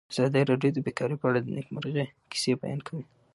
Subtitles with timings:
[0.13, 3.01] ازادي راډیو د بیکاري په اړه د نېکمرغۍ کیسې بیان کړې.